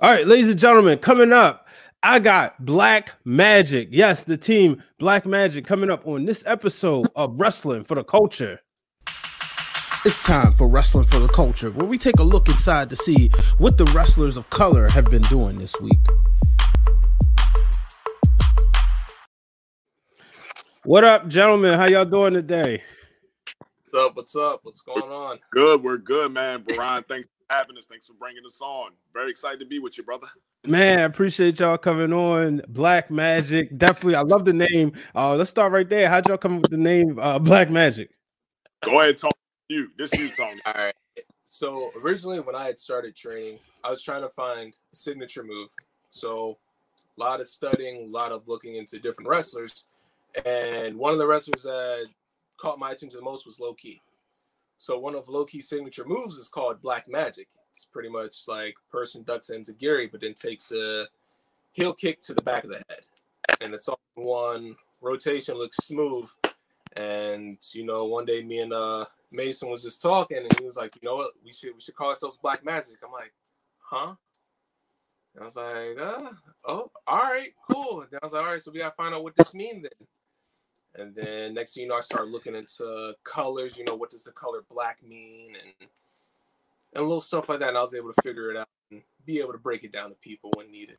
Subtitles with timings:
[0.00, 1.68] All right, ladies and gentlemen, coming up,
[2.02, 3.90] I got Black Magic.
[3.92, 8.58] Yes, the team Black Magic coming up on this episode of Wrestling for the Culture.
[10.04, 13.28] It's time for Wrestling for the Culture, where we take a look inside to see
[13.58, 16.00] what the wrestlers of color have been doing this week.
[20.82, 21.78] What up, gentlemen?
[21.78, 22.82] How y'all doing today?
[23.92, 24.16] What's up?
[24.16, 24.60] What's up?
[24.64, 25.38] What's going on?
[25.52, 25.84] Good.
[25.84, 26.64] We're good, man.
[26.74, 27.86] Brian, thanks for having us.
[27.86, 28.92] Thanks for bringing us on.
[29.12, 30.28] Very excited to be with you, brother.
[30.66, 32.62] Man, I appreciate y'all coming on.
[32.68, 34.16] Black Magic, definitely.
[34.16, 34.92] I love the name.
[35.14, 36.08] Uh, let's start right there.
[36.08, 38.10] How'd y'all come up with the name uh, Black Magic?
[38.82, 39.32] Go ahead, talk
[39.68, 39.88] you.
[39.96, 40.60] This you, Tony.
[40.66, 40.94] All right.
[41.44, 45.70] So originally, when I had started training, I was trying to find a signature move.
[46.10, 46.58] So
[47.16, 49.86] a lot of studying, a lot of looking into different wrestlers,
[50.44, 52.06] and one of the wrestlers that
[52.56, 54.00] caught my attention the most was Low Ki.
[54.78, 57.48] So one of Low Ki's signature moves is called Black Magic.
[57.70, 61.06] It's pretty much like person ducks into Gary, but then takes a
[61.72, 63.00] heel kick to the back of the head,
[63.60, 65.56] and it's all one rotation.
[65.56, 66.28] Looks smooth,
[66.96, 70.76] and you know, one day me and uh Mason was just talking, and he was
[70.76, 71.32] like, "You know what?
[71.44, 73.32] We should we should call ourselves Black Magic." I'm like,
[73.80, 74.14] "Huh?"
[75.34, 76.30] And I was like, uh,
[76.64, 79.24] "Oh, all right, cool." And I was like, "All right, so we gotta find out
[79.24, 80.08] what this means then."
[80.96, 83.76] And then next thing you know, I started looking into colors.
[83.78, 85.88] You know, what does the color black mean, and
[86.94, 87.70] and little stuff like that.
[87.70, 90.10] And I was able to figure it out and be able to break it down
[90.10, 90.98] to people when needed.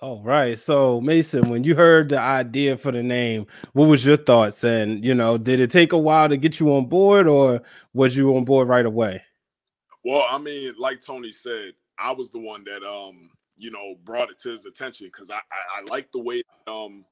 [0.00, 0.58] All right.
[0.58, 4.62] So Mason, when you heard the idea for the name, what was your thoughts?
[4.62, 7.62] And you know, did it take a while to get you on board, or
[7.92, 9.22] was you on board right away?
[10.04, 14.30] Well, I mean, like Tony said, I was the one that um, you know, brought
[14.30, 17.04] it to his attention because I, I I like the way um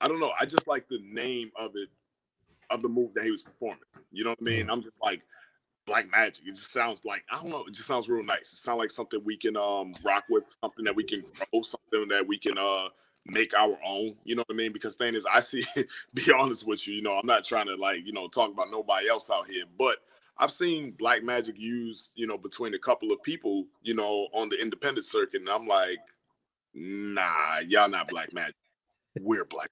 [0.00, 1.88] I don't know, I just like the name of it
[2.70, 3.78] of the move that he was performing.
[4.12, 4.70] You know what I mean?
[4.70, 5.22] I'm just like
[5.86, 6.46] Black Magic.
[6.46, 7.64] It just sounds like I don't know.
[7.64, 8.52] It just sounds real nice.
[8.52, 12.08] It sounds like something we can um rock with, something that we can grow, something
[12.08, 12.88] that we can uh
[13.26, 14.14] make our own.
[14.24, 14.72] You know what I mean?
[14.72, 15.64] Because thing is, I see.
[16.14, 18.70] be honest with you, you know, I'm not trying to like you know talk about
[18.70, 19.98] nobody else out here, but
[20.36, 24.48] I've seen Black Magic used, you know, between a couple of people, you know, on
[24.48, 25.98] the independent circuit, and I'm like,
[26.74, 28.56] nah, y'all not Black Magic.
[29.20, 29.70] We're Black.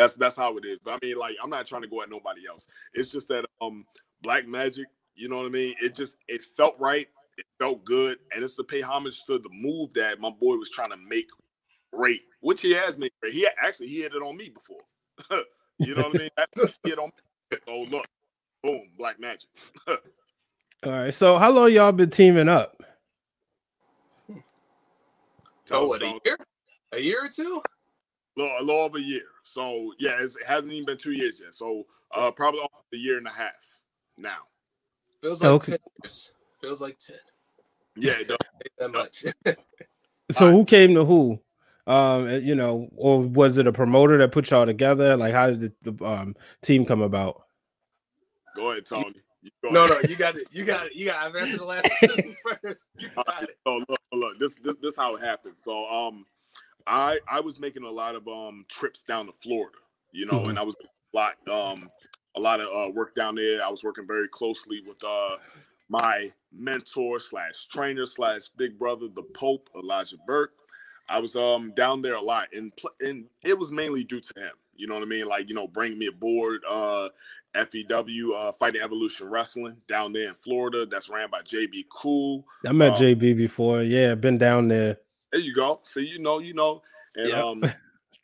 [0.00, 0.80] That's that's how it is.
[0.80, 2.66] But I mean, like, I'm not trying to go at nobody else.
[2.94, 3.84] It's just that um
[4.22, 4.86] Black Magic
[5.20, 5.74] you know what I mean?
[5.80, 7.06] It just it felt right.
[7.36, 10.70] It felt good, and it's to pay homage to the move that my boy was
[10.70, 11.28] trying to make
[11.92, 13.34] great, which he has made great.
[13.34, 14.80] He actually he had it on me before.
[15.78, 16.28] you know what I mean?
[16.36, 17.10] That's hit on.
[17.50, 17.58] Me.
[17.68, 18.06] Oh look,
[18.62, 19.50] boom, Black Magic.
[19.88, 19.98] All
[20.86, 21.14] right.
[21.14, 22.82] So how long y'all been teaming up?
[25.70, 26.38] oh, what a year?
[26.92, 27.62] A year or two?
[28.40, 29.22] A little, a little over a year.
[29.42, 31.54] So yeah, it hasn't even been two years yet.
[31.54, 31.84] So
[32.14, 33.80] uh, probably a year and a half
[34.16, 34.38] now.
[35.20, 35.72] Feels like okay.
[35.72, 36.30] 10 years.
[36.60, 37.16] Feels like 10.
[37.96, 38.30] Yeah, it
[38.78, 39.24] that much.
[40.30, 41.40] so who came to who?
[41.86, 45.16] Um, you know, or was it a promoter that put y'all together?
[45.16, 47.42] Like, how did the um, team come about?
[48.54, 49.14] Go ahead, Tony.
[49.62, 50.04] Go no, ahead.
[50.04, 50.46] no, you got it.
[50.52, 50.94] You got it.
[50.94, 51.16] You got.
[51.16, 51.28] It.
[51.28, 52.90] I've answered the last question first.
[52.98, 53.58] You got it.
[53.66, 55.58] So look, look, this, this, this how it happened.
[55.58, 56.26] So, um,
[56.86, 59.78] I, I was making a lot of um trips down to Florida,
[60.12, 60.50] you know, mm-hmm.
[60.50, 61.90] and I was a lot um
[62.36, 63.64] a lot of uh, work down there.
[63.64, 65.36] I was working very closely with uh,
[65.88, 70.54] my mentor slash trainer slash big brother, the Pope Elijah Burke.
[71.08, 74.52] I was um down there a lot, and and it was mainly due to him.
[74.76, 75.26] You know what I mean?
[75.26, 77.08] Like you know, bring me aboard uh,
[77.54, 80.86] FEW uh, Fighting Evolution Wrestling down there in Florida.
[80.86, 82.44] That's ran by JB Cool.
[82.66, 83.82] I met um, JB before.
[83.82, 84.98] Yeah, been down there.
[85.32, 85.80] There you go.
[85.84, 86.82] See, you know, you know,
[87.16, 87.44] and yep.
[87.44, 87.64] um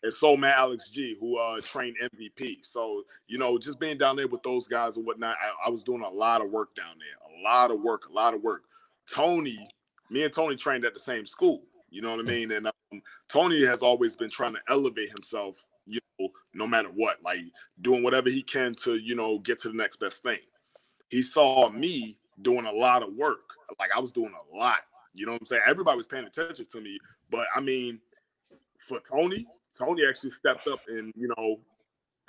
[0.03, 2.65] and Soul Man Alex G, who uh, trained MVP.
[2.65, 5.83] So, you know, just being down there with those guys and whatnot, I, I, was
[5.83, 7.39] doing a lot of work down there.
[7.39, 8.63] A lot of work, a lot of work.
[9.13, 9.69] Tony,
[10.11, 11.63] me and Tony trained at the same school.
[11.91, 12.27] You know what I mm.
[12.27, 12.53] mean?
[12.53, 17.23] And um, Tony has always been trying to elevate himself, you know, no matter what,
[17.25, 17.41] like
[17.81, 20.39] doing whatever he can to, you know, get to the next best thing.
[21.11, 23.55] He saw me doing a lot of work.
[23.81, 24.81] Like I was doing a lot.
[25.17, 25.63] You know what I'm saying?
[25.67, 26.99] Everybody was paying attention to me.
[27.31, 28.01] But I mean,
[28.87, 29.47] for Tony,
[29.77, 31.61] Tony actually stepped up and you know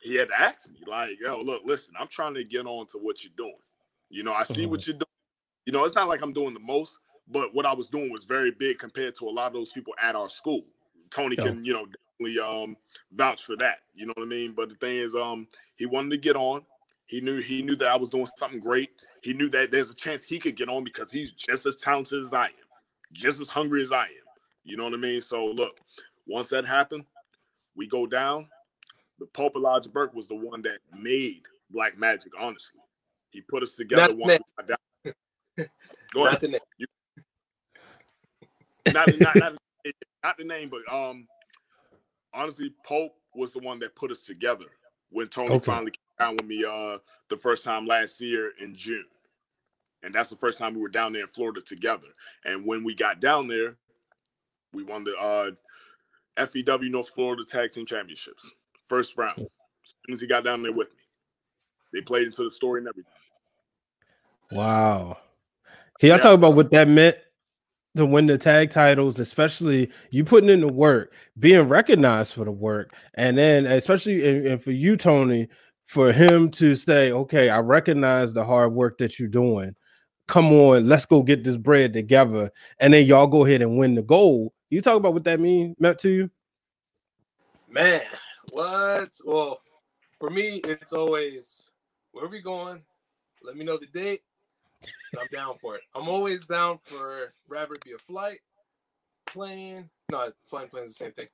[0.01, 2.97] he had to ask me like, "Yo, look, listen, I'm trying to get on to
[2.97, 3.59] what you're doing.
[4.09, 4.71] You know, I see mm-hmm.
[4.71, 5.05] what you're doing.
[5.65, 8.23] You know, it's not like I'm doing the most, but what I was doing was
[8.23, 10.63] very big compared to a lot of those people at our school.
[11.09, 11.45] Tony yeah.
[11.45, 11.85] can, you know,
[12.19, 12.77] definitely um
[13.11, 13.81] vouch for that.
[13.95, 14.53] You know what I mean?
[14.53, 16.61] But the thing is, um, he wanted to get on.
[17.07, 18.89] He knew he knew that I was doing something great.
[19.21, 22.21] He knew that there's a chance he could get on because he's just as talented
[22.21, 22.51] as I am,
[23.13, 24.27] just as hungry as I am.
[24.63, 25.21] You know what I mean?
[25.21, 25.79] So look,
[26.25, 27.05] once that happened,
[27.75, 28.47] we go down.
[29.19, 32.79] The Pope Elijah Burke was the one that made Black Magic, honestly.
[33.31, 34.79] He put us together not got.
[36.13, 36.59] Go not ahead.
[36.77, 36.85] You,
[38.93, 39.53] not, not, not,
[40.23, 41.27] not the name, but um
[42.33, 44.65] honestly, Pope was the one that put us together
[45.09, 45.65] when Tony okay.
[45.65, 46.97] finally came down with me uh
[47.29, 49.05] the first time last year in June.
[50.03, 52.07] And that's the first time we were down there in Florida together.
[52.45, 53.77] And when we got down there,
[54.73, 55.51] we won the uh
[56.37, 58.51] FEW North Florida Tag Team Championships.
[58.85, 59.39] First round.
[59.39, 61.03] As soon as he got down there with me.
[61.93, 63.11] They played into the story and everything.
[64.51, 65.17] Wow.
[65.99, 66.23] Can y'all yeah.
[66.23, 67.17] talk about what that meant
[67.95, 72.51] to win the tag titles, especially you putting in the work, being recognized for the
[72.51, 75.47] work, and then especially and, and for you, Tony,
[75.87, 79.75] for him to say, "Okay, I recognize the hard work that you're doing.
[80.27, 83.95] Come on, let's go get this bread together," and then y'all go ahead and win
[83.95, 84.51] the gold.
[84.69, 86.29] You talk about what that mean meant to you,
[87.69, 88.01] man.
[88.51, 89.11] What?
[89.25, 89.61] Well,
[90.19, 91.69] for me, it's always
[92.11, 92.81] where we going.
[93.43, 94.21] Let me know the date.
[95.19, 95.81] I'm down for it.
[95.95, 98.39] I'm always down for rather it be a flight,
[99.25, 99.89] plane.
[100.11, 101.27] No, flying plane is the same thing.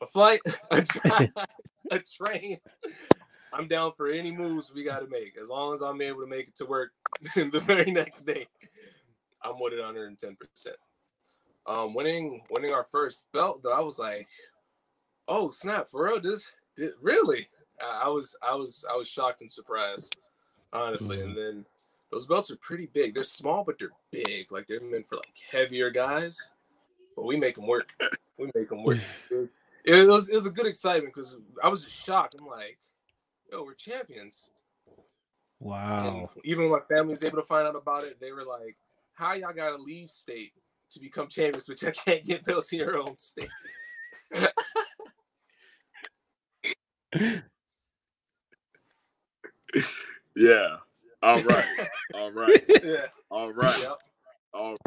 [0.00, 0.40] A flight,
[0.70, 1.28] a,
[1.90, 2.58] a train.
[3.52, 5.36] I'm down for any moves we got to make.
[5.40, 6.92] As long as I'm able to make it to work
[7.34, 8.46] the very next day,
[9.42, 10.76] I'm with it 110 percent.
[11.66, 14.26] Um, winning winning our first belt though, I was like,
[15.28, 16.20] oh snap, for real?
[16.20, 17.48] This, this really?
[17.80, 20.16] I was I was I was shocked and surprised,
[20.72, 21.18] honestly.
[21.18, 21.28] Mm-hmm.
[21.28, 21.66] And then
[22.10, 23.14] those belts are pretty big.
[23.14, 24.50] They're small, but they're big.
[24.50, 26.52] Like they're meant for like heavier guys.
[27.16, 27.92] But we make them work.
[28.38, 28.98] We make them work.
[29.30, 32.36] it, was, it was it was a good excitement because I was just shocked.
[32.38, 32.78] I'm like,
[33.50, 34.50] yo, we're champions.
[35.60, 36.30] Wow.
[36.34, 38.76] And even when my family's able to find out about it, they were like,
[39.14, 40.52] "How y'all gotta leave state
[40.90, 43.50] to become champions, but you can't get those in your own state?"
[50.36, 50.76] yeah.
[51.22, 51.88] All right.
[52.14, 52.64] All right.
[52.84, 53.06] yeah.
[53.30, 53.78] All right.
[53.80, 53.98] Yep.
[54.54, 54.78] All right.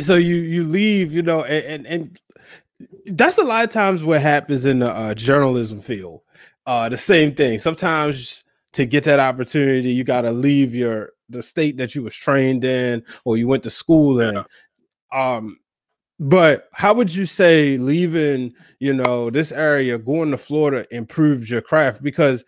[0.00, 2.20] So you you leave, you know, and, and, and
[3.06, 6.20] that's a lot of times what happens in the uh, journalism field.
[6.66, 7.58] Uh, the same thing.
[7.58, 12.14] Sometimes to get that opportunity, you got to leave your the state that you was
[12.14, 14.34] trained in or you went to school in.
[14.34, 14.44] Yeah.
[15.12, 15.58] Um,
[16.20, 21.60] but how would you say leaving, you know, this area, going to Florida improved your
[21.60, 22.02] craft?
[22.02, 22.44] Because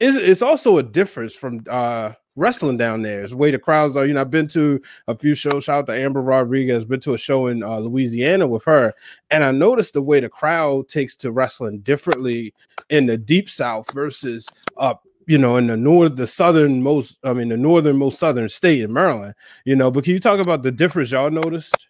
[0.00, 3.22] it's, it's also a difference from uh wrestling down there.
[3.22, 4.06] It's the way the crowds are.
[4.06, 5.64] You know, I've been to a few shows.
[5.64, 6.84] Shout out to Amber Rodriguez.
[6.84, 8.94] Been to a show in uh, Louisiana with her,
[9.30, 12.54] and I noticed the way the crowd takes to wrestling differently
[12.90, 15.02] in the deep South versus up.
[15.28, 18.82] You know, in the north, the southern most, I mean, the northern most southern state
[18.82, 19.34] in Maryland.
[19.64, 21.88] You know, but can you talk about the difference y'all noticed?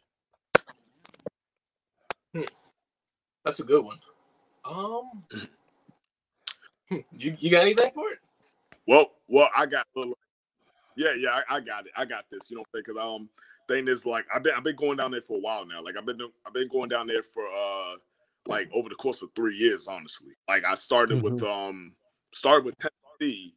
[3.44, 3.98] That's a good one.
[4.64, 5.22] Um,
[7.12, 8.18] you, you got anything for it?
[8.88, 10.18] Well, well, I got a little.
[10.96, 11.92] Yeah, yeah, I, I got it.
[11.96, 12.50] I got this.
[12.50, 13.28] You know, because um,
[13.68, 15.82] thing is like I've been I've been going down there for a while now.
[15.82, 17.94] Like I've been I've been going down there for uh
[18.46, 20.32] like over the course of three years, honestly.
[20.48, 21.34] Like I started mm-hmm.
[21.34, 21.94] with um
[22.32, 23.54] started with Tennessee,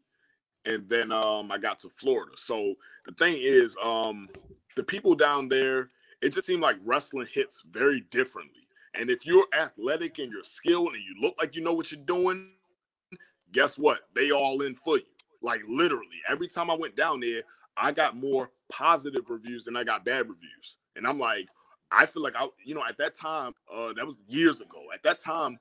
[0.66, 2.34] and then um I got to Florida.
[2.36, 4.30] So the thing is, um,
[4.76, 5.90] the people down there,
[6.22, 8.68] it just seemed like wrestling hits very differently.
[8.96, 12.02] And if you're athletic and you're skilled and you look like you know what you're
[12.06, 12.52] doing,
[13.52, 14.02] guess what?
[14.16, 15.04] They all in for you.
[15.42, 17.44] Like literally, every time I went down there,
[17.78, 20.78] I got more positive reviews than I got bad reviews.
[20.96, 21.48] And I'm like,
[21.92, 24.82] I feel like I, you know, at that time, uh, that was years ago.
[24.94, 25.58] At that time,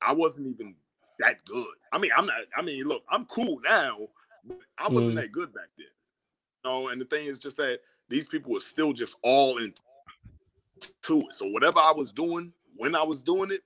[0.00, 0.74] I wasn't even
[1.18, 1.66] that good.
[1.92, 3.98] I mean, I'm not, I mean, look, I'm cool now,
[4.44, 5.16] but I wasn't mm.
[5.16, 5.86] that good back then.
[6.64, 9.80] You know, and the thing is just that these people were still just all into
[11.20, 11.32] it.
[11.34, 13.62] So whatever I was doing when I was doing it,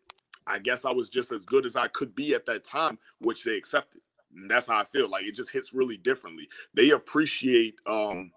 [0.47, 3.44] I guess I was just as good as I could be at that time, which
[3.44, 4.00] they accepted.
[4.35, 5.08] And that's how I feel.
[5.08, 6.49] Like it just hits really differently.
[6.75, 8.32] They appreciate um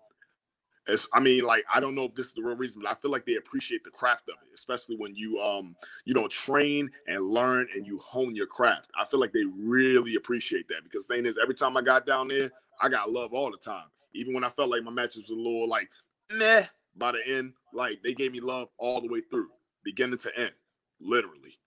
[0.88, 2.95] as I mean, like I don't know if this is the real reason, but I
[2.95, 6.89] feel like they appreciate the craft of it, especially when you um you know train
[7.07, 8.89] and learn and you hone your craft.
[9.00, 12.27] I feel like they really appreciate that because thing is, every time I got down
[12.27, 13.86] there, I got love all the time.
[14.13, 15.89] Even when I felt like my matches were a little like
[16.31, 19.50] meh, by the end, like they gave me love all the way through,
[19.83, 20.53] beginning to end,
[21.00, 21.57] literally.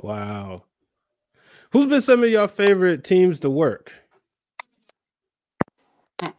[0.00, 0.62] Wow.
[1.76, 3.92] Who's been some of your favorite teams to work?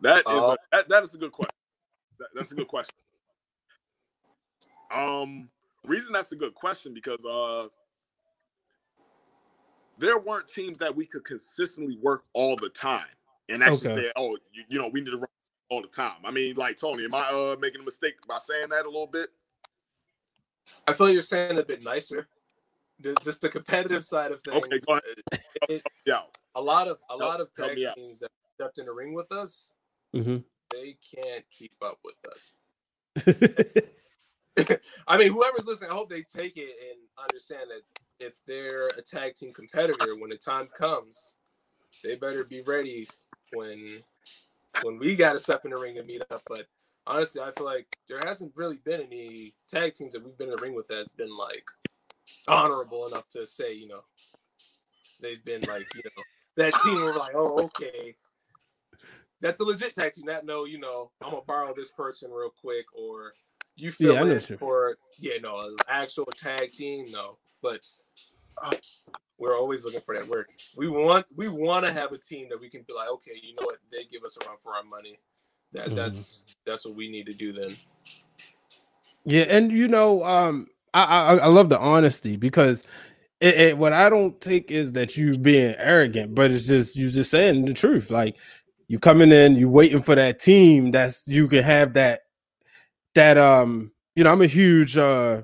[0.00, 1.54] That is uh, a, that, that is a good question.
[2.18, 2.94] That, that's a good question.
[4.92, 5.48] Um,
[5.84, 7.68] reason that's a good question because uh,
[9.98, 13.06] there weren't teams that we could consistently work all the time
[13.48, 14.06] and actually okay.
[14.06, 15.28] say, "Oh, you, you, know, we need to run
[15.70, 18.70] all the time." I mean, like Tony, am I uh, making a mistake by saying
[18.70, 19.28] that a little bit?
[20.86, 22.28] I feel like you're saying a bit nicer.
[23.22, 24.56] Just the competitive side of things.
[24.56, 25.42] Okay, go ahead.
[25.68, 26.20] It, yeah.
[26.54, 29.74] A lot of a lot of tag teams that stepped in the ring with us,
[30.14, 30.38] mm-hmm.
[30.72, 32.54] they can't keep up with us.
[35.06, 37.82] I mean, whoever's listening, I hope they take it and understand that
[38.24, 41.36] if they're a tag team competitor, when the time comes,
[42.02, 43.08] they better be ready
[43.52, 44.02] when
[44.82, 46.42] when we got to step in the ring and meet up.
[46.46, 46.66] But
[47.06, 50.56] honestly, I feel like there hasn't really been any tag teams that we've been in
[50.56, 51.68] the ring with that's been like
[52.48, 54.00] honorable enough to say, you know,
[55.20, 56.22] they've been like, you know,
[56.56, 58.16] that team were like, oh, okay,
[59.40, 60.26] that's a legit tag team.
[60.26, 63.32] Not no, you know, I'm gonna borrow this person real quick, or
[63.76, 67.38] you feel yeah, it for yeah, no, an actual tag team, no.
[67.62, 67.80] But
[68.62, 68.76] uh,
[69.38, 70.26] we're always looking for that.
[70.26, 73.32] We're we want we want to have a team that we can be like, okay,
[73.42, 75.18] you know what, they give us a run for our money.
[75.72, 75.96] That mm-hmm.
[75.96, 77.76] that's that's what we need to do then.
[79.24, 82.82] Yeah, and you know, um, I I, I love the honesty because
[83.40, 87.10] it, it, what I don't think is that you being arrogant, but it's just you
[87.10, 88.10] just saying the truth.
[88.10, 88.36] Like
[88.88, 92.22] you coming in, you waiting for that team that's you can have that
[93.14, 95.42] that um you know I'm a huge uh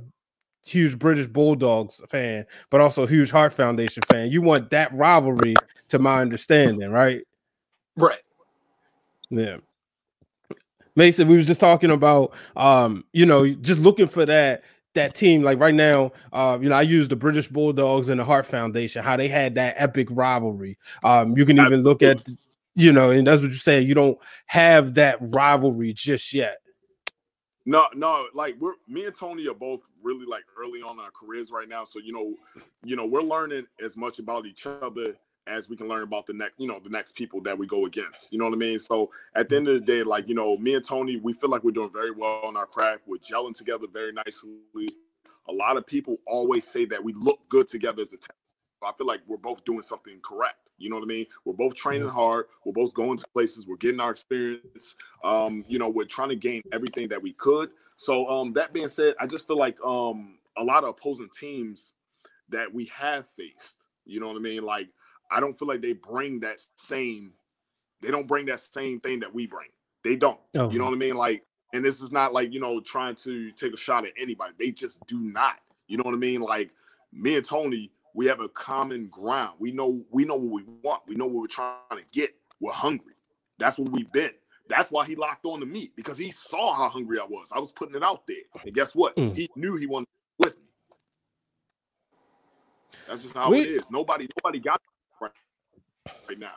[0.65, 4.31] huge British Bulldogs fan, but also a huge Heart Foundation fan.
[4.31, 5.55] You want that rivalry,
[5.89, 7.23] to my understanding, right?
[7.97, 8.23] Right.
[9.29, 9.59] Yeah.
[10.97, 14.63] Mason, we was just talking about um, you know, just looking for that
[14.95, 15.43] that team.
[15.43, 19.03] Like right now, uh, you know, I use the British Bulldogs and the Heart Foundation,
[19.03, 20.79] how they had that epic rivalry.
[21.03, 22.27] Um, you can even look at
[22.75, 23.87] you know, and that's what you're saying.
[23.87, 26.59] You don't have that rivalry just yet.
[27.65, 31.53] No, no, like we're me and Tony are both really like early on our careers
[31.53, 31.85] right now.
[31.85, 32.35] So you know,
[32.85, 35.15] you know, we're learning as much about each other
[35.47, 37.87] as we can learn about the next, you know, the next people that we go
[37.87, 38.33] against.
[38.33, 38.79] You know what I mean?
[38.79, 41.51] So at the end of the day, like, you know, me and Tony, we feel
[41.51, 43.03] like we're doing very well on our craft.
[43.07, 44.89] We're gelling together very nicely.
[45.49, 48.29] A lot of people always say that we look good together as a team.
[48.85, 50.57] I feel like we're both doing something correct.
[50.79, 51.27] You know what I mean?
[51.45, 52.47] We're both training hard.
[52.65, 53.67] We're both going to places.
[53.67, 54.97] We're getting our experience.
[55.23, 57.71] Um, you know, we're trying to gain everything that we could.
[57.95, 61.95] So um, that being said, I just feel like um, a lot of opposing teams
[62.49, 63.79] that we have faced.
[64.05, 64.65] You know what I mean?
[64.65, 64.89] Like
[65.33, 67.33] I don't feel like they bring that same.
[68.01, 69.69] They don't bring that same thing that we bring.
[70.05, 70.39] They don't.
[70.57, 70.71] Oh.
[70.71, 71.15] You know what I mean?
[71.15, 74.53] Like, and this is not like you know trying to take a shot at anybody.
[74.59, 75.57] They just do not.
[75.89, 76.41] You know what I mean?
[76.41, 76.71] Like
[77.13, 79.55] me and Tony, we have a common ground.
[79.59, 81.03] We know we know what we want.
[81.07, 82.35] We know what we're trying to get.
[82.61, 83.15] We're hungry.
[83.59, 84.33] That's what we've been.
[84.69, 87.51] That's why he locked on to me because he saw how hungry I was.
[87.55, 89.17] I was putting it out there, and guess what?
[89.17, 89.37] Mm.
[89.37, 90.09] He knew he wanted
[90.39, 90.71] with me.
[93.09, 93.91] That's just how we, it is.
[93.91, 94.81] Nobody, nobody got
[96.29, 96.53] right, now.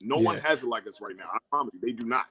[0.00, 0.24] No yeah.
[0.24, 1.28] one has it like us right now.
[1.32, 2.26] I promise you, they do not.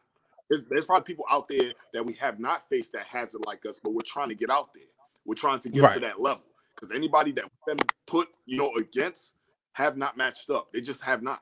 [0.50, 3.66] There's, there's, probably people out there that we have not faced that has it like
[3.68, 4.86] us, but we're trying to get out there.
[5.26, 5.94] We're trying to get right.
[5.94, 6.44] to that level
[6.74, 9.36] because anybody that we been put, you know, against
[9.74, 10.72] have not matched up.
[10.74, 11.42] They just have not.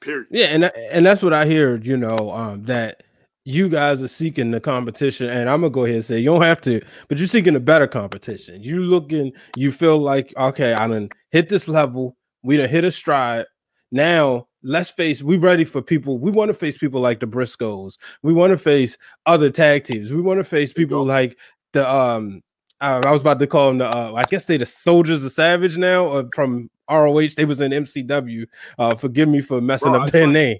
[0.00, 0.26] Period.
[0.30, 1.76] Yeah, and and that's what I hear.
[1.76, 3.04] You know, um, that
[3.44, 6.42] you guys are seeking the competition, and I'm gonna go ahead and say you don't
[6.42, 8.62] have to, but you're seeking a better competition.
[8.62, 12.16] You looking, you feel like okay, I done hit this level.
[12.42, 13.46] We done hit a stride.
[13.94, 15.22] Now let's face.
[15.22, 16.18] We ready for people.
[16.18, 17.96] We want to face people like the Briscoes.
[18.22, 20.12] We want to face other tag teams.
[20.12, 21.38] We want to face people like
[21.72, 22.42] the um
[22.80, 23.86] uh, I was about to call them the.
[23.86, 27.28] Uh, I guess they the Soldiers of Savage now uh, from ROH.
[27.36, 28.46] They was in MCW.
[28.76, 30.58] Uh, forgive me for messing Bro, up their name.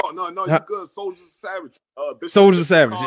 [0.00, 0.46] No, no, no.
[0.46, 0.86] You're good.
[0.86, 1.76] Soldiers of Savage.
[1.96, 2.98] Uh, Soldiers of Savage.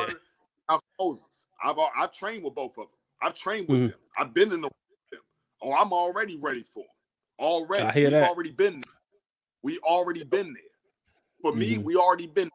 [0.69, 0.77] Yeah.
[0.99, 1.45] Moses.
[1.63, 2.87] I've I've trained with both of them.
[3.21, 3.87] I've trained with mm-hmm.
[3.87, 3.99] them.
[4.17, 4.69] I've been in the
[5.11, 5.21] them.
[5.61, 6.89] Oh, I'm already ready for them.
[7.41, 8.29] Already, I hear we've that.
[8.29, 8.93] already been there.
[9.63, 10.63] We already been there.
[11.41, 11.59] For mm-hmm.
[11.59, 12.49] me, we already been.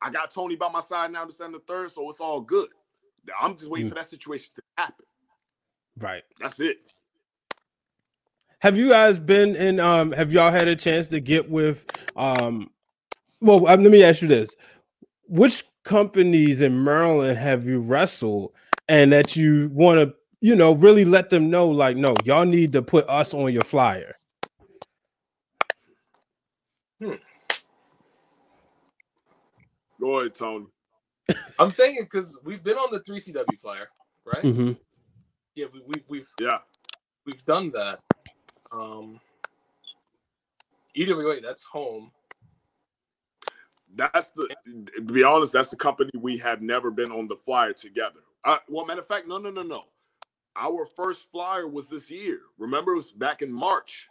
[0.00, 2.68] I got Tony by my side now, December third, so it's all good.
[3.40, 3.90] I'm just waiting mm.
[3.90, 5.04] for that situation to happen.
[5.98, 6.22] Right.
[6.40, 6.78] That's it.
[8.60, 11.84] Have you guys been in um have y'all had a chance to get with
[12.16, 12.70] um
[13.40, 14.54] well um, let me ask you this.
[15.28, 18.52] Which companies in Maryland have you wrestled
[18.88, 22.72] and that you want to, you know, really let them know like no, y'all need
[22.72, 24.16] to put us on your flyer?
[27.00, 27.14] Hmm.
[30.00, 30.66] Go ahead, Tony.
[31.60, 33.88] I'm thinking because we've been on the three CW flyer,
[34.26, 34.42] right?
[34.42, 34.72] Mm-hmm.
[35.54, 36.58] Yeah, we, we, we've yeah
[37.24, 38.00] we've done that.
[38.72, 39.20] Um,
[40.96, 42.10] EWA, that's home.
[43.94, 44.48] That's the
[44.96, 48.20] to be honest, that's the company we have never been on the flyer together.
[48.44, 49.84] Uh, well, matter of fact, no, no, no, no.
[50.56, 52.40] Our first flyer was this year.
[52.58, 54.08] Remember, it was back in March.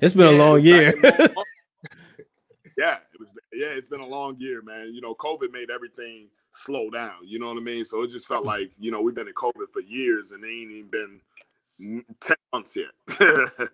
[0.00, 0.94] It's been yeah, a long year.
[2.78, 3.34] yeah, it was.
[3.52, 4.92] Yeah, it's been a long year, man.
[4.94, 7.16] You know, COVID made everything slow down.
[7.24, 7.84] You know what I mean?
[7.84, 10.48] So it just felt like you know we've been in COVID for years, and they
[10.48, 12.90] ain't even been ten months yet.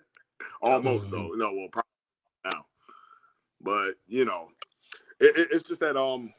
[0.63, 1.31] Almost though.
[1.35, 1.91] No, well, probably
[2.45, 2.67] now.
[3.61, 4.49] But you know,
[5.21, 6.33] it, it, it's just that um,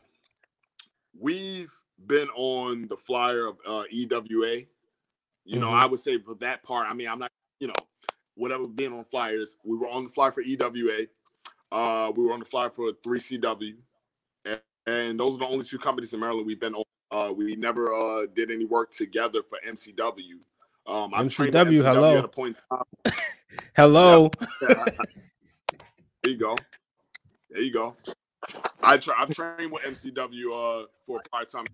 [1.19, 1.73] we've
[2.05, 4.61] been on the flyer of uh, EWA.
[5.47, 5.81] You know, mm-hmm.
[5.81, 6.87] I would say for that part.
[6.89, 7.31] I mean, I'm not.
[7.59, 7.75] You know,
[8.35, 11.07] whatever being on flyers, we were on the flyer for EWA.
[11.71, 13.75] Uh, we were on the flyer for 3CW,
[14.45, 16.83] and, and those are the only two companies in Maryland we've been on.
[17.09, 20.33] Uh, we never uh, did any work together for MCW.
[20.85, 22.17] Um, MCW, MCW, hello.
[22.17, 22.61] At a point
[23.75, 24.29] hello.
[24.61, 24.95] there
[26.25, 26.55] you go.
[27.49, 27.95] There you go.
[28.81, 29.15] I try.
[29.17, 31.65] I've trained with MCW uh, for a part time.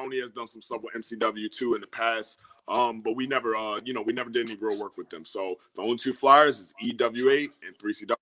[0.00, 2.38] Tony has done some stuff with MCW too in the past.
[2.68, 5.24] Um, but we never, uh, you know, we never did any real work with them.
[5.24, 8.14] So the only two flyers is EWA and 3CW.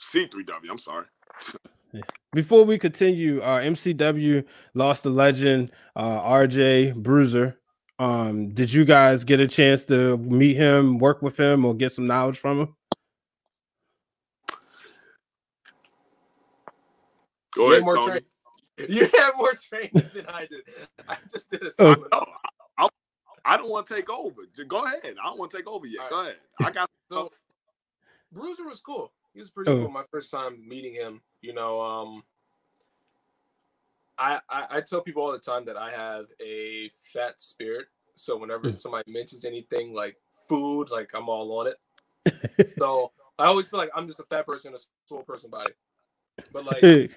[0.00, 0.70] C3W.
[0.70, 1.06] I'm sorry.
[2.32, 7.58] Before we continue, uh, MCW lost the legend, uh, RJ Bruiser.
[8.00, 11.92] Um, did you guys get a chance to meet him, work with him, or get
[11.92, 12.76] some knowledge from him?
[17.54, 18.06] Go ahead, Tony.
[18.06, 18.20] Tra-
[18.88, 20.62] you have more training than I did.
[21.08, 22.24] I just did a oh, no,
[22.78, 22.88] I,
[23.44, 24.42] I, don't want to take over.
[24.54, 25.14] Just Go ahead.
[25.22, 26.00] I don't want to take over yet.
[26.02, 26.10] Right.
[26.10, 26.36] Go ahead.
[26.60, 27.30] I got so.
[28.32, 29.12] Bruiser was cool.
[29.32, 29.82] He was pretty oh.
[29.82, 29.90] cool.
[29.90, 32.24] My first time meeting him, you know, um,
[34.18, 37.86] I, I, I tell people all the time that I have a fat spirit.
[38.16, 38.76] So whenever mm.
[38.76, 40.16] somebody mentions anything like
[40.48, 42.72] food, like I'm all on it.
[42.78, 45.72] so I always feel like I'm just a fat person in a small person body.
[46.52, 47.10] But like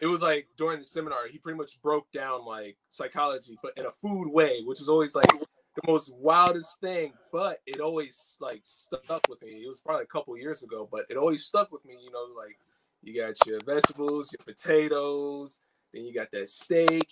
[0.00, 3.86] it was like during the seminar, he pretty much broke down like psychology, but in
[3.86, 7.12] a food way, which was always like the most wildest thing.
[7.32, 9.62] But it always like stuck with me.
[9.64, 11.96] It was probably a couple years ago, but it always stuck with me.
[12.02, 12.58] You know, like
[13.02, 15.60] you got your vegetables, your potatoes,
[15.92, 17.08] then you got that steak.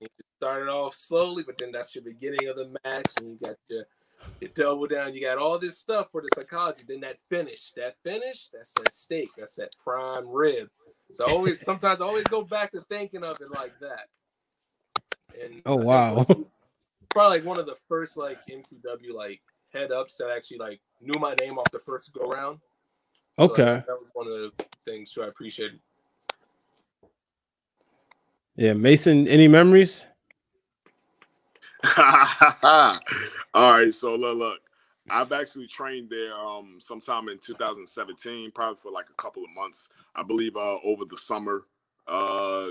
[0.00, 3.56] You started off slowly, but then that's your beginning of the match, and you got
[3.68, 3.84] your
[4.40, 5.14] you double down.
[5.14, 6.82] You got all this stuff for the psychology.
[6.86, 10.68] Then that finish, that finish, that's that steak, that's that prime rib.
[11.16, 14.08] So I always, sometimes I always go back to thinking of it like that.
[15.42, 16.26] And oh wow,
[17.08, 19.40] probably like one of the first like MCW like
[19.72, 22.58] head ups that actually like knew my name off the first go round.
[23.38, 24.52] So, okay, like, that was one of the
[24.84, 25.80] things too I appreciated.
[28.56, 30.04] Yeah, Mason, any memories?
[31.96, 33.00] All
[33.54, 34.60] right, so look, look,
[35.10, 39.88] I've actually trained there um sometime in 2017, probably for like a couple of months.
[40.14, 41.64] I believe uh over the summer,
[42.08, 42.68] uh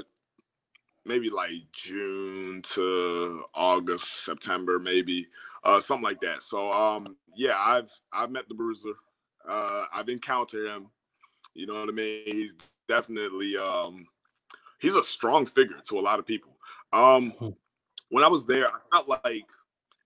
[1.05, 5.27] maybe like June to August, September, maybe
[5.63, 6.41] uh something like that.
[6.41, 8.93] So um yeah, I've I've met the bruiser.
[9.47, 10.87] Uh I've encountered him.
[11.53, 12.23] You know what I mean?
[12.25, 12.55] He's
[12.87, 14.07] definitely um
[14.79, 16.57] he's a strong figure to a lot of people.
[16.91, 17.49] Um hmm.
[18.09, 19.47] when I was there, I felt like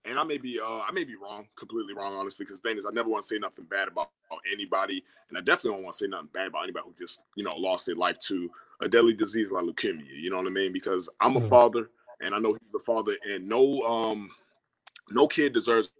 [0.04, 2.44] and I may be uh, I may be wrong, completely wrong, honestly.
[2.44, 4.10] Because the thing is, I never want to say nothing bad about,
[4.50, 7.44] anybody, and I definitely don't want to say nothing bad about anybody who just you
[7.44, 10.06] know lost their life to a deadly disease like leukemia.
[10.08, 10.72] You know what I mean?
[10.72, 11.48] Because I'm a mm-hmm.
[11.48, 14.30] father, and I know he's a father, and no um
[15.10, 15.90] no kid deserves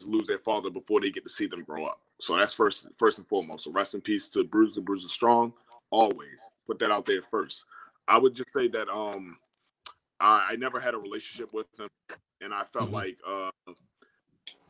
[0.00, 2.00] to lose their father before they get to see them grow up.
[2.20, 3.64] So that's first first and foremost.
[3.64, 5.54] So rest in peace to Bruiser, Bruiser Strong.
[5.90, 7.64] Always put that out there first.
[8.06, 9.38] I would just say that um
[10.20, 11.88] I, I never had a relationship with him
[12.40, 12.94] and I felt mm-hmm.
[12.94, 13.50] like uh,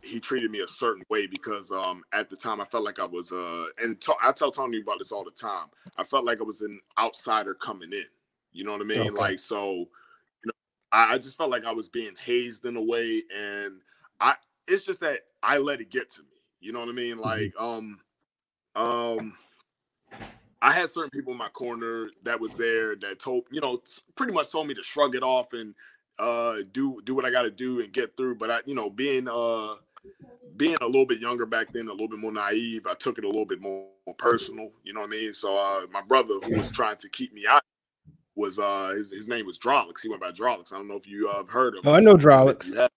[0.03, 3.07] he treated me a certain way because um, at the time I felt like I
[3.07, 5.67] was uh, and I tell Tony about this all the time.
[5.97, 8.05] I felt like I was an outsider coming in.
[8.53, 9.01] You know what I mean?
[9.01, 9.11] Okay.
[9.11, 10.53] Like so, you know,
[10.93, 13.81] I, I just felt like I was being hazed in a way, and
[14.21, 14.35] I
[14.67, 16.29] it's just that I let it get to me.
[16.61, 17.17] You know what I mean?
[17.17, 17.21] Mm-hmm.
[17.21, 18.01] Like um
[18.75, 19.37] um.
[20.63, 23.81] I had certain people in my corner that was there that told, you know,
[24.15, 25.75] pretty much told me to shrug it off and
[26.19, 28.37] uh, do do what I got to do and get through.
[28.37, 29.75] But I, you know, being uh,
[30.57, 33.25] being a little bit younger back then, a little bit more naive, I took it
[33.25, 34.71] a little bit more, more personal.
[34.85, 35.35] You know what I mean?
[35.35, 37.63] So uh, my brother, who was trying to keep me out,
[38.35, 40.03] was uh, his his name was Drolix.
[40.03, 40.73] He went by Drolix.
[40.73, 41.87] I don't know if you uh, have heard of.
[41.87, 42.89] Oh, I know Drolix.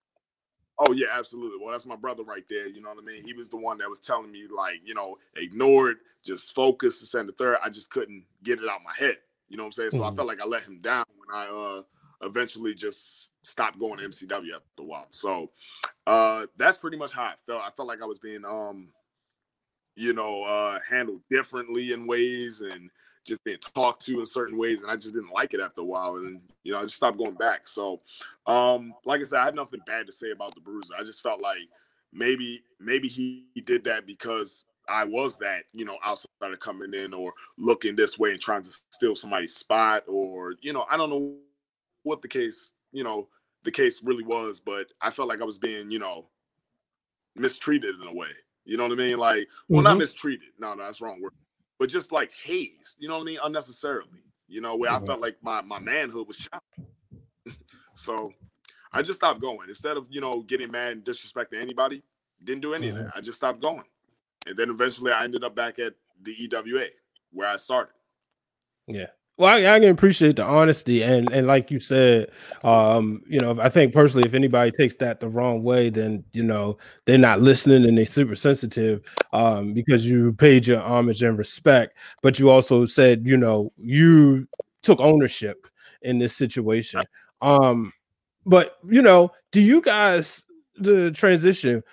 [0.80, 1.60] Oh yeah, absolutely.
[1.62, 2.68] Well, that's my brother right there.
[2.68, 3.24] You know what I mean?
[3.24, 7.00] He was the one that was telling me like, you know, ignore it, just focus,
[7.00, 7.58] and send the third.
[7.64, 9.18] I just couldn't get it out my head.
[9.50, 9.92] You know what I'm saying?
[9.92, 10.14] So mm-hmm.
[10.14, 11.82] I felt like I let him down when I uh
[12.24, 15.08] eventually just stopped going to MCW after a while.
[15.10, 15.52] So
[16.08, 17.64] uh, that's pretty much how I felt.
[17.64, 18.90] I felt like I was being um,
[19.96, 22.90] you know, uh, handled differently in ways, and
[23.26, 25.86] just being talked to in certain ways, and I just didn't like it after a
[25.86, 27.68] while, and you know, I just stopped going back.
[27.68, 28.02] So,
[28.48, 30.94] um, like I said, I had nothing bad to say about the Bruiser.
[30.98, 31.70] I just felt like
[32.12, 37.34] maybe maybe he, did that because I was that, you know, outsider coming in or
[37.58, 41.36] looking this way and trying to steal somebody's spot, or you know, I don't know
[42.04, 43.28] what the case, you know,
[43.64, 46.28] the case really was, but I felt like I was being, you know,
[47.36, 48.28] mistreated in a way.
[48.66, 49.18] You know what I mean?
[49.18, 49.86] Like, well, mm-hmm.
[49.86, 50.50] not mistreated.
[50.60, 51.34] No, no, that's wrong word.
[51.80, 52.98] But just like hazed.
[53.00, 53.40] You know what I mean?
[53.44, 54.24] Unnecessarily.
[54.48, 55.04] You know, where mm-hmm.
[55.04, 56.64] I felt like my my manhood was shot.
[57.94, 58.32] so
[58.92, 59.68] I just stopped going.
[59.68, 62.04] Instead of you know getting mad and disrespecting anybody,
[62.44, 62.98] didn't do any mm-hmm.
[62.98, 63.14] of that.
[63.16, 63.84] I just stopped going.
[64.46, 66.86] And then eventually I ended up back at the EWA
[67.32, 67.94] where I started.
[68.88, 69.08] Yeah.
[69.44, 72.32] Well, I, I, can appreciate the honesty and and like you said,
[72.64, 76.44] um, you know, I think personally, if anybody takes that the wrong way, then you
[76.44, 79.02] know they're not listening and they're super sensitive,
[79.34, 84.48] um, because you paid your homage and respect, but you also said, you know, you
[84.82, 85.68] took ownership
[86.04, 87.02] in this situation.
[87.42, 87.92] Um,
[88.46, 90.46] but you know, do you guys
[90.78, 91.84] the transition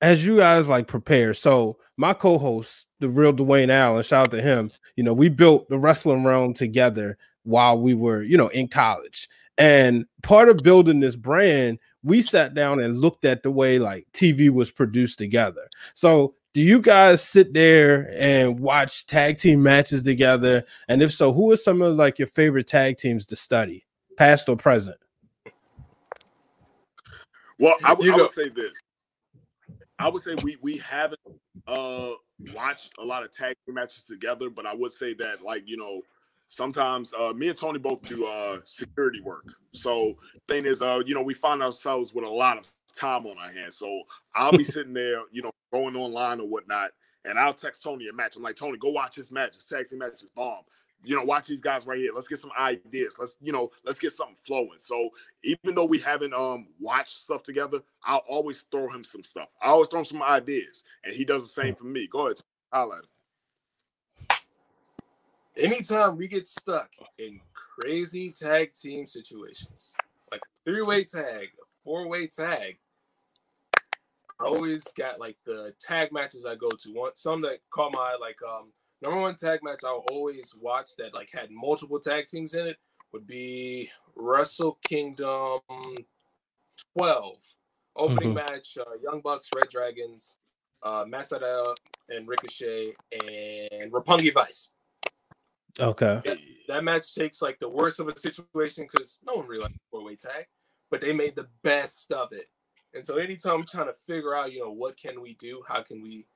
[0.00, 1.34] as you guys like prepare?
[1.34, 4.70] So my co-host, the real Dwayne Allen, shout out to him.
[4.96, 9.28] You know, we built the Wrestling Wrealm together while we were, you know, in college.
[9.56, 14.06] And part of building this brand, we sat down and looked at the way like
[14.12, 15.68] TV was produced together.
[15.94, 20.64] So, do you guys sit there and watch tag team matches together?
[20.88, 24.48] And if so, who are some of like your favorite tag teams to study, past
[24.48, 24.96] or present?
[27.58, 28.72] Well, I, w- I would say this.
[29.98, 31.20] I would say we we haven't
[31.66, 32.12] uh
[32.54, 35.76] watched a lot of tag team matches together, but I would say that like you
[35.76, 36.02] know
[36.46, 39.44] sometimes uh me and Tony both do uh security work.
[39.72, 40.14] So
[40.48, 43.50] thing is uh you know we find ourselves with a lot of time on our
[43.50, 43.76] hands.
[43.76, 44.02] So
[44.34, 46.90] I'll be sitting there you know going online or whatnot,
[47.24, 48.36] and I'll text Tony a match.
[48.36, 49.52] I'm like Tony, go watch this match.
[49.52, 50.62] This tag team match is bomb
[51.04, 52.10] you know, watch these guys right here.
[52.14, 53.16] Let's get some ideas.
[53.18, 54.78] Let's, you know, let's get something flowing.
[54.78, 55.10] So
[55.44, 59.48] even though we haven't um watched stuff together, I'll always throw him some stuff.
[59.62, 62.08] I always throw him some ideas, and he does the same for me.
[62.10, 62.40] Go ahead,
[62.72, 63.04] highlight.
[65.56, 69.96] Anytime we get stuck in crazy tag team situations,
[70.30, 71.48] like three-way tag,
[71.82, 72.78] four-way tag,
[74.40, 76.92] I always got like the tag matches I go to.
[76.92, 80.90] One some that caught my eye, like um number one tag match I'll always watch
[80.98, 82.76] that like had multiple tag teams in it
[83.12, 85.60] would be Wrestle Kingdom
[86.96, 87.34] 12
[87.96, 88.52] opening mm-hmm.
[88.52, 90.36] match uh, Young Bucks Red Dragons
[90.82, 91.74] uh Matt Sydal
[92.08, 94.72] and Ricochet and Roppongi Vice.
[95.78, 96.20] Okay.
[96.24, 99.76] That, that match takes like the worst of a situation because no one really liked
[99.90, 100.46] four way tag,
[100.90, 102.46] but they made the best of it.
[102.94, 105.62] And so anytime I'm trying to figure out, you know, what can we do?
[105.68, 106.26] How can we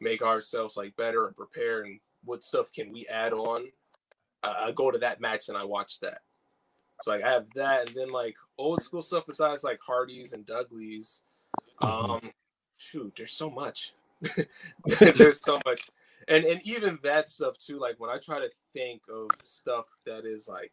[0.00, 3.68] make ourselves like better and prepare and what stuff can we add on?
[4.42, 6.22] Uh, I go to that match and I watch that.
[7.02, 10.46] So like I have that, and then like old school stuff besides like Hardy's and
[10.46, 11.22] Dudley's.
[11.82, 12.10] Mm-hmm.
[12.10, 12.32] Um,
[12.76, 13.94] shoot, there's so much.
[15.00, 15.88] there's so much,
[16.28, 17.78] and and even that stuff too.
[17.78, 20.72] Like when I try to think of stuff that is like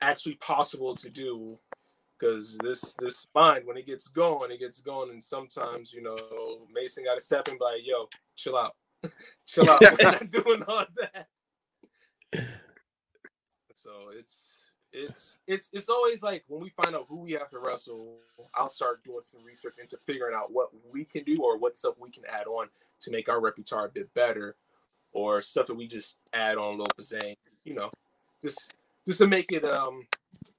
[0.00, 1.58] actually possible to do,
[2.18, 6.16] because this this mind when it gets going, it gets going, and sometimes you know
[6.72, 8.76] Mason got to step in, by yo, chill out.
[9.46, 9.80] Chill out.
[9.80, 11.28] We're not doing all that.
[13.74, 17.58] So it's it's it's it's always like when we find out who we have to
[17.58, 18.18] wrestle,
[18.54, 21.94] I'll start doing some research into figuring out what we can do or what stuff
[22.00, 22.68] we can add on
[23.00, 24.56] to make our repertoire a bit better,
[25.12, 27.90] or stuff that we just add on a little saying, you know,
[28.40, 28.72] just
[29.06, 30.06] just to make it um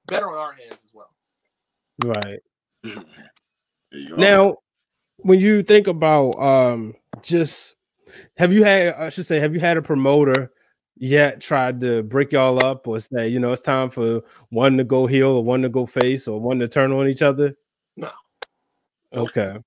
[0.08, 1.10] better on our hands as well.
[2.03, 2.39] Right.
[4.17, 4.58] Now,
[5.17, 7.75] when you think about um just
[8.37, 10.51] have you had I should say, have you had a promoter
[10.97, 14.83] yet tried to break y'all up or say, you know, it's time for one to
[14.83, 17.55] go heel or one to go face or one to turn on each other?
[17.95, 18.09] No.
[19.13, 19.57] Okay.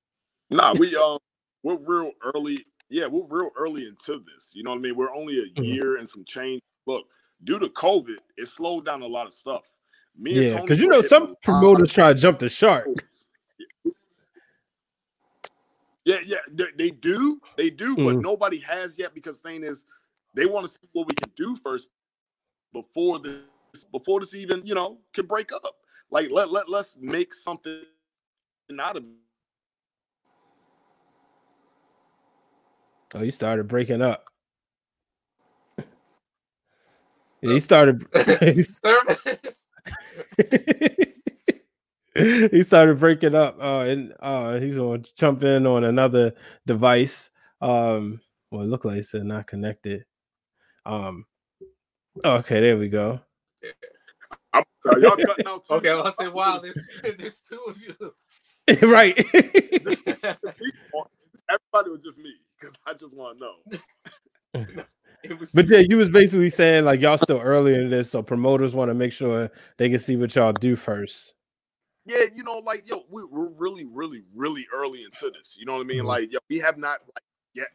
[0.50, 1.18] Nah, we um
[1.62, 2.64] we're real early.
[2.90, 4.52] Yeah, we're real early into this.
[4.54, 4.96] You know what I mean?
[4.96, 5.64] We're only a mm-hmm.
[5.64, 6.62] year and some change.
[6.86, 7.06] Look,
[7.44, 9.74] due to COVID, it slowed down a lot of stuff.
[10.18, 12.86] Me yeah, because you know some promoters try to jump the shark.
[16.08, 18.02] Yeah, yeah, they, they do, they do, mm.
[18.06, 19.84] but nobody has yet because thing is,
[20.32, 21.88] they want to see what we can do first
[22.72, 23.42] before this
[23.92, 25.62] before this even you know can break up.
[26.10, 27.82] Like let let let's make something
[28.80, 29.04] out of.
[33.14, 34.28] Oh, he started breaking up.
[37.42, 38.06] Yeah, he started.
[38.70, 39.68] Service.
[42.50, 46.32] he started breaking up uh and uh he's gonna jump in on another
[46.66, 50.04] device um well it looked like he said not connected
[50.86, 51.24] um
[52.24, 53.20] Okay, there we go.
[54.52, 55.74] I'm, are y'all cutting out too?
[55.74, 56.86] Okay, well, I said, wow, there's
[57.18, 57.94] there's two of you.
[58.88, 59.18] right.
[59.18, 59.96] Everybody
[61.90, 63.54] was just me because I just want to know.
[65.24, 68.22] It was but yeah, you was basically saying like y'all still early in this, so
[68.22, 71.34] promoters want to make sure they can see what y'all do first.
[72.08, 75.56] Yeah, you know, like yo, we, we're really, really, really early into this.
[75.58, 76.04] You know what I mean?
[76.04, 76.06] Mhm.
[76.06, 77.68] Like, yo, we have not like yet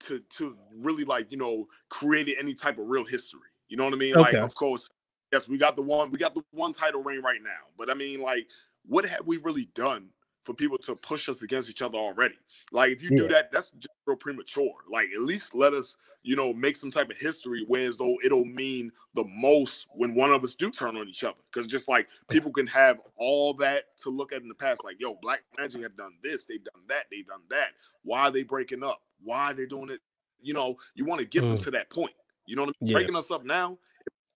[0.00, 3.40] to to really like you know created any type of real history.
[3.68, 4.14] You know what I mean?
[4.14, 4.88] Like, of course,
[5.32, 7.70] yes, we got the one, we got the one title reign right now.
[7.78, 8.48] But I mean, like,
[8.86, 10.08] what have we really done
[10.42, 12.36] for people to push us against each other already?
[12.72, 14.72] Like, if you do that, that's just real premature.
[14.90, 18.16] Like, at least let us, you know, make some type of history where as though
[18.24, 21.38] it'll mean the most when one of us do turn on each other.
[21.52, 24.96] Because just like people can have all that to look at in the past, like,
[25.00, 27.68] yo, Black Magic have done this, they've done that, they've done that.
[28.02, 29.02] Why are they breaking up?
[29.22, 30.00] Why are they doing it?
[30.40, 31.64] You know, you want to get them Mm.
[31.64, 32.14] to that point.
[32.46, 32.90] You know what I mean?
[32.90, 32.94] Yeah.
[32.94, 33.78] Breaking us up now,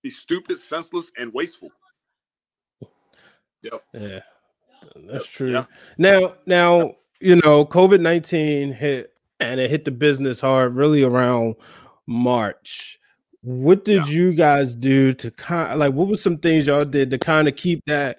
[0.03, 1.71] be stupid, senseless, and wasteful.
[3.62, 3.85] Yep.
[3.95, 4.21] Yeah,
[5.09, 5.53] that's true.
[5.53, 5.64] Yeah.
[5.99, 11.57] Now, now you know, COVID nineteen hit, and it hit the business hard, really around
[12.07, 12.99] March.
[13.42, 15.92] What did you guys do to kind like?
[15.92, 18.18] What was some things y'all did to kind of keep that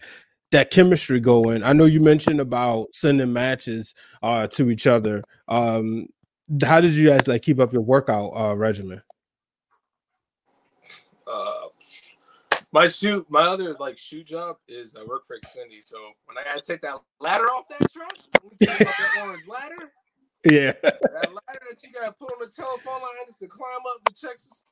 [0.52, 1.64] that chemistry going?
[1.64, 5.24] I know you mentioned about sending matches uh to each other.
[5.48, 6.08] Um,
[6.64, 9.02] how did you guys like keep up your workout uh regimen?
[11.28, 11.55] uh,
[12.76, 15.80] my shoot, my other like shoot job is I work for Xfinity.
[15.80, 19.24] So when I gotta take that ladder off that truck, when we talk about that
[19.26, 19.94] orange ladder,
[20.44, 24.02] Yeah, that ladder that you gotta put on the telephone line is to climb up
[24.06, 24.66] the Texas.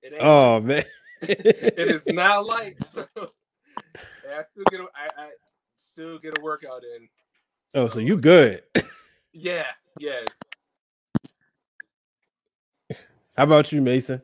[0.00, 0.18] It ain't.
[0.20, 0.84] oh man,
[1.22, 2.78] it is not light.
[2.84, 5.28] So yeah, I still get a, I, I
[5.76, 7.08] still get a workout in.
[7.74, 8.62] Oh, so you good?
[9.32, 9.66] Yeah,
[9.98, 10.20] yeah.
[13.36, 14.22] How about you, Mason?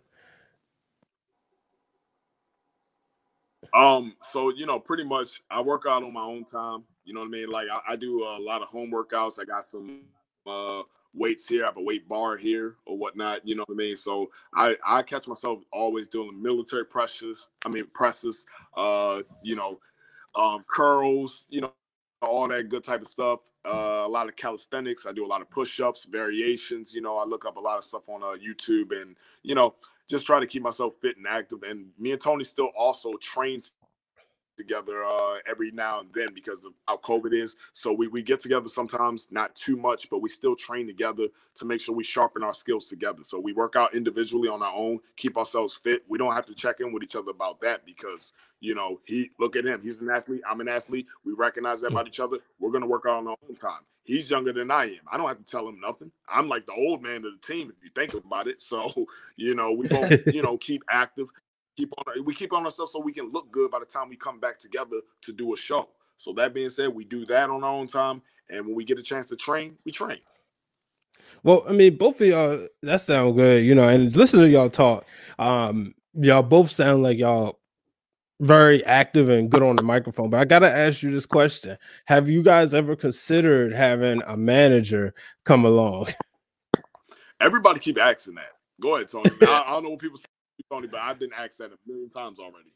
[3.76, 6.84] Um, so you know, pretty much I work out on my own time.
[7.04, 7.50] You know what I mean?
[7.50, 9.38] Like I, I do a lot of home workouts.
[9.40, 10.02] I got some
[10.46, 10.82] uh
[11.14, 13.96] weights here, I have a weight bar here or whatnot, you know what I mean?
[13.96, 19.78] So I I catch myself always doing military presses, I mean presses, uh, you know,
[20.34, 21.72] um curls, you know,
[22.22, 23.40] all that good type of stuff.
[23.64, 25.06] Uh, a lot of calisthenics.
[25.06, 26.94] I do a lot of push-ups, variations.
[26.94, 29.74] You know, I look up a lot of stuff on uh, YouTube, and you know,
[30.08, 31.62] just try to keep myself fit and active.
[31.62, 33.60] And me and Tony still also train
[34.56, 37.56] together uh, every now and then because of how COVID is.
[37.72, 41.64] So we, we get together sometimes, not too much, but we still train together to
[41.64, 43.20] make sure we sharpen our skills together.
[43.22, 46.02] So we work out individually on our own, keep ourselves fit.
[46.08, 49.30] We don't have to check in with each other about that because you know he
[49.38, 49.80] look at him.
[49.82, 50.42] He's an athlete.
[50.48, 51.06] I'm an athlete.
[51.24, 52.38] We recognize that about each other.
[52.58, 53.82] We're gonna work out on our own time.
[54.04, 55.00] He's younger than I am.
[55.10, 56.12] I don't have to tell him nothing.
[56.28, 58.60] I'm like the old man of the team if you think about it.
[58.60, 61.28] So you know we both you know keep active
[61.76, 64.16] keep on we keep on ourselves so we can look good by the time we
[64.16, 65.88] come back together to do a show.
[66.16, 68.98] So that being said, we do that on our own time, and when we get
[68.98, 70.18] a chance to train, we train.
[71.42, 74.70] Well, I mean, both of y'all that sound good, you know, and listen to y'all
[74.70, 75.04] talk.
[75.38, 77.60] Um, y'all both sound like y'all
[78.40, 80.30] very active and good on the microphone.
[80.30, 85.14] But I gotta ask you this question: Have you guys ever considered having a manager
[85.44, 86.08] come along?
[87.40, 88.52] Everybody keep asking that.
[88.80, 89.30] Go ahead, Tony.
[89.42, 90.26] I, I don't know what people say,
[90.70, 92.72] Tony, but I've been asked that a million times already.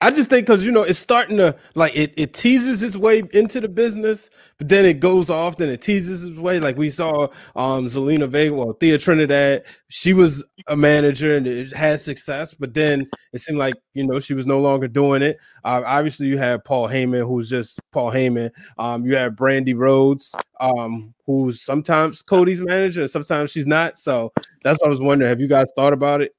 [0.00, 3.24] I just think because you know it's starting to like it, it teases its way
[3.32, 6.60] into the business, but then it goes off, then it teases its way.
[6.60, 7.24] Like we saw
[7.56, 12.74] um Zelina Vega or Thea Trinidad, she was a manager and it had success, but
[12.74, 15.36] then it seemed like you know she was no longer doing it.
[15.64, 18.50] Uh, obviously, you have Paul Heyman, who's just Paul Heyman.
[18.78, 23.98] Um, you have Brandi Rhodes, um, who's sometimes Cody's manager, and sometimes she's not.
[23.98, 25.28] So that's what I was wondering.
[25.28, 26.36] Have you guys thought about it?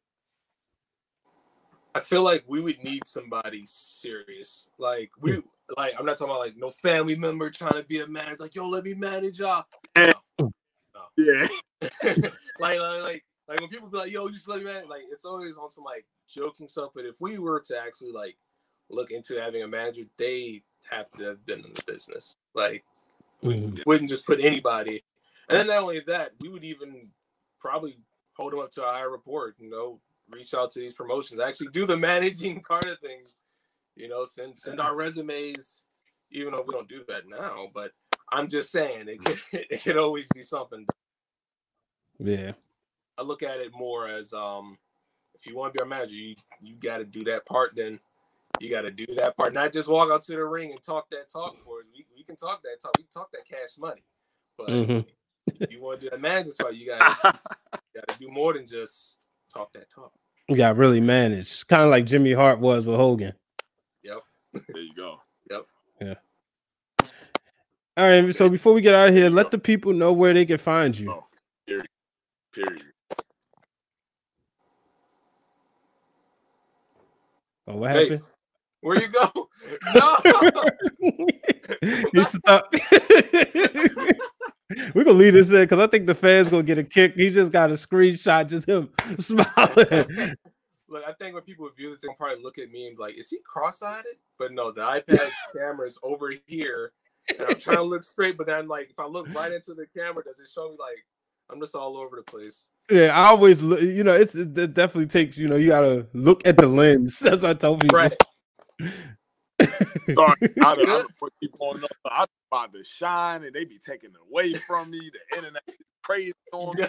[1.96, 4.68] I feel like we would need somebody serious.
[4.78, 5.40] Like we hmm.
[5.78, 8.56] like I'm not talking about like no family member trying to be a manager, like,
[8.56, 9.66] yo, let me manage y'all.
[9.96, 10.14] Eh.
[10.40, 10.52] No,
[11.18, 11.48] Yeah.
[12.04, 15.04] like, like like like when people be like, yo, you just let me manage, like
[15.12, 16.92] it's always on some like joking stuff.
[16.94, 18.38] But if we were to actually like
[18.90, 22.36] look into having a manager, they have to have been in the business.
[22.54, 22.84] Like
[23.42, 23.76] we hmm.
[23.86, 25.04] wouldn't just put anybody.
[25.50, 27.10] And then not only that, we would even
[27.60, 27.98] probably
[28.34, 30.00] hold them up to a higher report, you know,
[30.32, 33.44] reach out to these promotions, actually do the managing part of things,
[33.96, 35.86] you know, send send our resumes,
[36.32, 37.68] even though we don't do that now.
[37.74, 37.92] But
[38.32, 39.40] I'm just saying it could,
[39.70, 40.86] it could always be something.
[42.20, 42.54] Yeah.
[43.18, 44.78] I look at it more as um
[45.36, 48.00] if you want to be our manager, you, you gotta do that part, then
[48.60, 49.54] you gotta do that part.
[49.54, 51.86] Not just walk out to the ring and talk that talk for us.
[51.96, 54.04] We, we can talk that talk, we can talk that cash money.
[54.58, 55.06] But Mhm.
[55.60, 56.88] if you want to do that manager spot, you you
[57.96, 59.22] gotta do more than just
[59.54, 60.12] talk that talk.
[60.48, 63.34] You got really managed, kind of like Jimmy Hart was with Hogan.
[64.04, 64.20] Yep.
[64.54, 65.20] There you go.
[65.52, 65.66] Yep.
[66.02, 66.14] Yeah.
[67.98, 68.36] All right.
[68.36, 70.98] So before we get out of here, let the people know where they can find
[70.98, 71.12] you.
[71.12, 71.26] Oh,
[71.68, 71.88] period.
[72.54, 72.84] Period.
[77.68, 78.10] Oh, what happened?
[78.10, 78.28] Mace,
[78.82, 79.50] where you go?
[79.94, 80.18] no.
[82.14, 82.74] you stuck.
[84.94, 87.16] We're gonna leave this in because I think the fans gonna get a kick.
[87.16, 90.36] He just got a screenshot, just him smiling.
[90.90, 93.16] Look, I think when people view this, they'll probably look at me and be like,
[93.16, 94.04] "Is he cross-eyed?"
[94.40, 96.94] But no, the iPad's camera is over here,
[97.30, 98.38] and I'm trying to look straight.
[98.38, 101.06] But then, like, if I look right into the camera, does it show me like
[101.52, 102.72] I'm just all over the place?
[102.90, 103.82] Yeah, I always look.
[103.82, 105.38] You know, it's it definitely takes.
[105.38, 107.20] You know, you gotta look at the lens.
[107.20, 107.98] That's what I told people.
[107.98, 108.24] Right.
[110.16, 111.84] Sorry, I, don't I, I keep on.
[112.06, 115.00] I about to shine, and they be taking it away from me.
[115.00, 116.86] The internet is crazy on me.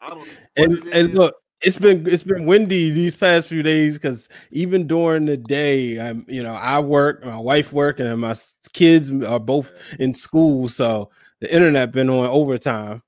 [0.00, 0.38] I don't.
[0.56, 5.26] And and look, it's been it's been windy these past few days because even during
[5.26, 8.34] the day, I'm you know I work, my wife work, and my
[8.72, 13.02] kids are both in school, so the internet been on overtime.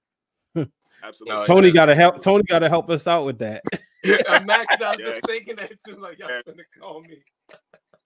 [1.02, 1.46] Absolutely.
[1.46, 1.74] Tony yeah.
[1.74, 2.20] got to help.
[2.20, 3.62] Tony got to help us out with that.
[4.44, 5.06] Max, I was yeah.
[5.06, 5.96] just thinking that too.
[5.96, 6.42] Like y'all yeah.
[6.46, 7.22] gonna call me.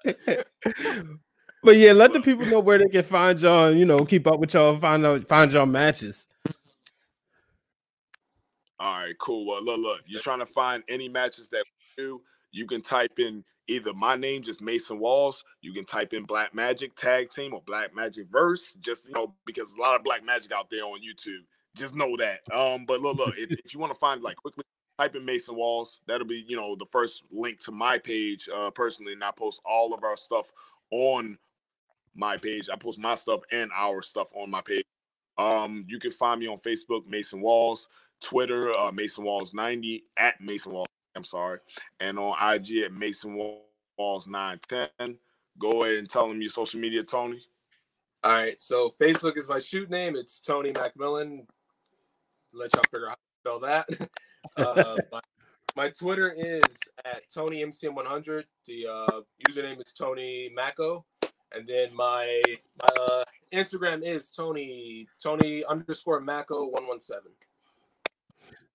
[1.64, 3.74] but yeah, let the people know where they can find y'all.
[3.74, 4.79] You know, keep up with y'all.
[4.79, 6.27] Find out, find y'all matches.
[8.79, 9.46] All right, cool.
[9.46, 10.00] Well, look, look.
[10.07, 11.64] You're trying to find any matches that
[11.98, 12.20] we do.
[12.53, 15.44] You can type in either my name, just Mason Walls.
[15.62, 18.74] You can type in Black Magic Tag Team or Black Magic Verse.
[18.81, 21.44] Just you know, because a lot of Black Magic out there on YouTube.
[21.74, 22.40] Just know that.
[22.55, 23.35] Um, but look, look.
[23.37, 24.64] if, if you want to find like quickly
[24.98, 26.00] type in Mason Walls.
[26.07, 29.12] That'll be, you know, the first link to my page uh, personally.
[29.12, 30.50] And I post all of our stuff
[30.90, 31.38] on
[32.14, 32.68] my page.
[32.72, 34.85] I post my stuff and our stuff on my page.
[35.37, 37.88] Um, you can find me on Facebook, Mason Walls,
[38.20, 40.88] Twitter, uh, Mason Walls 90 at Mason Walls.
[41.16, 41.61] I'm sorry,
[42.00, 45.16] and on IG at Mason Walls 910.
[45.59, 47.40] Go ahead and tell them your social media, Tony.
[48.24, 50.16] All right, so Facebook is my shoot name.
[50.16, 51.46] It's Tony Macmillan.
[52.53, 54.11] Let y'all figure out how to spell that.
[54.59, 55.20] Uh, my,
[55.74, 58.44] my, Twitter is at TonyMCM100.
[58.66, 61.07] The uh, username is Tony Macko.
[61.57, 62.43] And then my,
[62.81, 67.31] my uh, Instagram is Tony Tony underscore Macko one one seven.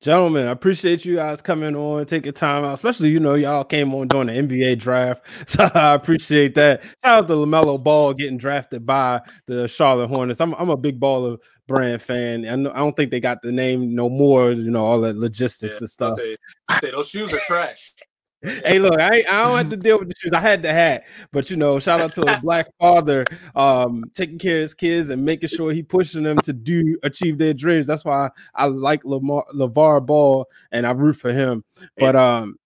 [0.01, 3.93] Gentlemen, I appreciate you guys coming on, taking time out, especially you know y'all came
[3.93, 6.83] on during the NBA draft, so I appreciate that.
[7.03, 10.39] Shout out to LaMelo Ball getting drafted by the Charlotte Hornets.
[10.39, 11.37] I'm I'm a big baller
[11.67, 12.45] brand fan.
[12.45, 14.53] I, I don't think they got the name no more.
[14.53, 16.17] You know all the logistics yeah, and stuff.
[16.17, 16.37] Say,
[16.79, 17.93] say those shoes are trash.
[18.41, 20.31] Hey, look, I, I don't have to deal with the shoes.
[20.33, 23.25] I had the hat, but you know, shout out to a black father
[23.55, 27.37] um, taking care of his kids and making sure he pushing them to do achieve
[27.37, 27.87] their dreams.
[27.87, 31.63] That's why I like Lamar LaVar Ball and I root for him.
[31.97, 32.57] But um,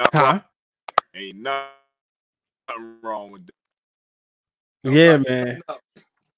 [0.00, 0.40] huh?
[1.14, 3.52] Ain't nothing wrong with that.
[4.84, 5.60] Yeah, man.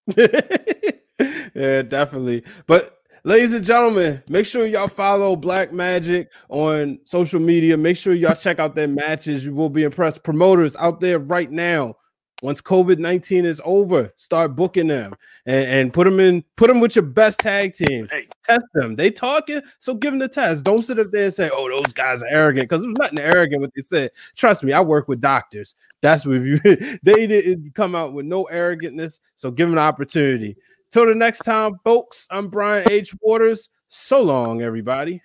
[1.54, 2.44] yeah, definitely.
[2.66, 7.76] But ladies and gentlemen, make sure y'all follow Black Magic on social media.
[7.76, 9.44] Make sure y'all check out their matches.
[9.44, 10.22] You will be impressed.
[10.22, 11.96] Promoters out there right now.
[12.42, 15.14] Once COVID 19 is over, start booking them
[15.46, 18.12] and, and, put them in, put them with your best tag teams.
[18.12, 18.26] Hey.
[18.44, 18.96] Test them.
[18.96, 20.62] They talking, so give them the test.
[20.62, 23.62] Don't sit up there and say, oh, those guys are arrogant because there's nothing arrogant
[23.62, 24.10] what they said.
[24.36, 25.74] Trust me, I work with doctors.
[26.02, 26.58] That's what you
[27.02, 29.20] they didn't come out with no arrogantness.
[29.36, 30.56] So give them an opportunity.
[30.94, 33.16] Till the next time, folks, I'm Brian H.
[33.20, 33.68] Waters.
[33.88, 35.20] So long, everybody.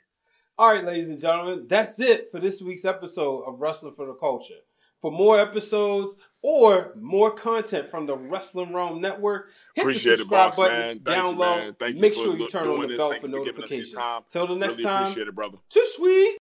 [0.58, 4.16] All right, ladies and gentlemen, that's it for this week's episode of Wrestling for the
[4.16, 4.56] Culture.
[5.00, 10.54] For more episodes or more content from the Wrestling Wrealm Network, hit Appreciate the subscribe
[10.54, 11.02] it, button man.
[11.04, 11.72] down low.
[11.94, 13.96] Make sure you turn on the bell for notifications.
[14.32, 15.60] Till the next really time, appreciate it, brother.
[15.70, 16.36] Too sweet.